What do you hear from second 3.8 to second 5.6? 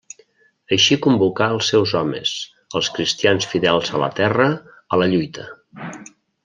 a la terra, a la lluita.